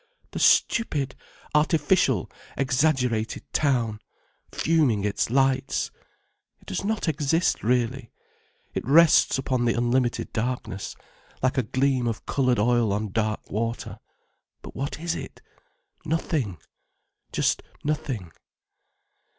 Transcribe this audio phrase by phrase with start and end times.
[0.31, 1.13] "The stupid,
[1.53, 3.99] artificial, exaggerated town,
[4.51, 5.91] fuming its lights.
[6.59, 8.09] It does not exist really.
[8.73, 10.95] It rests upon the unlimited darkness,
[11.43, 13.99] like a gleam of coloured oil on dark water,
[14.63, 16.57] but what is it?—nothing,
[17.31, 18.31] just nothing."